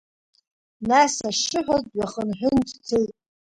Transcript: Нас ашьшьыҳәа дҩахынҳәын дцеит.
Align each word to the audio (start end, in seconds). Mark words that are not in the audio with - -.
Нас 0.89 1.13
ашьшьыҳәа 1.27 1.77
дҩахынҳәын 1.85 2.57
дцеит. 2.67 3.11